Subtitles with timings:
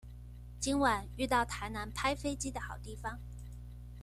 [0.59, 3.19] 今晚遇到台南拍飛機的好地方